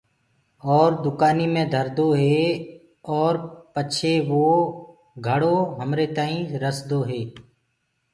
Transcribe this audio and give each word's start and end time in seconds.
اور 0.73 0.87
دُڪآني 1.03 1.45
مي 1.53 1.63
ڌردو 1.73 2.07
هي 2.21 2.39
ارو 3.17 3.39
پچي 3.73 4.13
وو 4.29 4.47
گھڙو 5.27 5.55
همري 5.79 6.07
تآئينٚ 6.15 6.51
رسدو 6.63 6.99
هي۔ 7.09 7.21